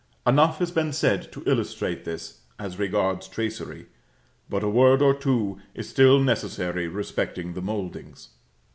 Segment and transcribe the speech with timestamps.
[0.25, 3.85] Enough has been said to illustrate this, as regards tracery;
[4.49, 8.29] but a word or two is still necessary respecting the mouldings.